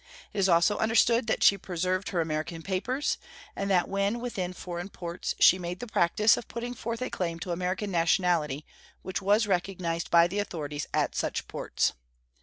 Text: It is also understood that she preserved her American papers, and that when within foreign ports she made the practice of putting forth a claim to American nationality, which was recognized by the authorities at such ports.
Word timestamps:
It 0.33 0.39
is 0.39 0.49
also 0.49 0.79
understood 0.79 1.27
that 1.27 1.43
she 1.43 1.59
preserved 1.59 2.09
her 2.09 2.21
American 2.21 2.63
papers, 2.63 3.19
and 3.55 3.69
that 3.69 3.87
when 3.87 4.19
within 4.19 4.51
foreign 4.51 4.89
ports 4.89 5.35
she 5.39 5.59
made 5.59 5.79
the 5.79 5.85
practice 5.85 6.37
of 6.37 6.47
putting 6.47 6.73
forth 6.73 7.03
a 7.03 7.11
claim 7.11 7.37
to 7.41 7.51
American 7.51 7.91
nationality, 7.91 8.65
which 9.03 9.21
was 9.21 9.45
recognized 9.45 10.09
by 10.09 10.25
the 10.25 10.39
authorities 10.39 10.87
at 10.91 11.13
such 11.13 11.47
ports. 11.47 11.93